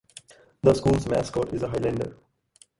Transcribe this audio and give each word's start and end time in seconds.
The 0.63 0.73
school's 0.73 1.05
mascot 1.05 1.53
is 1.53 1.61
a 1.61 1.67
Highlander. 1.67 2.17